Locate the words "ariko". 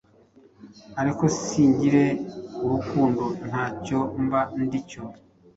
1.01-1.23